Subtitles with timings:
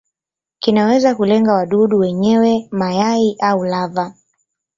[0.59, 4.13] Kinaweza kulenga wadudu wenyewe, mayai au lava.